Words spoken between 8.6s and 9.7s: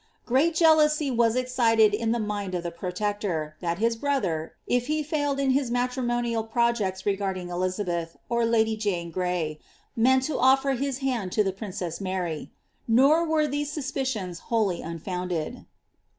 Jane Gray,